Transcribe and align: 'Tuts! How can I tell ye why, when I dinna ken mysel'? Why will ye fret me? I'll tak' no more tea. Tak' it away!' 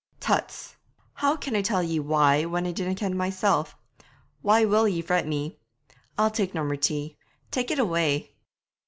'Tuts! 0.19 0.75
How 1.13 1.35
can 1.35 1.55
I 1.55 1.61
tell 1.61 1.83
ye 1.83 1.99
why, 1.99 2.43
when 2.45 2.65
I 2.65 2.71
dinna 2.71 2.95
ken 2.95 3.15
mysel'? 3.15 3.67
Why 4.41 4.65
will 4.65 4.87
ye 4.87 4.99
fret 5.03 5.27
me? 5.27 5.59
I'll 6.17 6.31
tak' 6.31 6.55
no 6.55 6.63
more 6.63 6.75
tea. 6.75 7.17
Tak' 7.51 7.69
it 7.69 7.77
away!' 7.77 8.31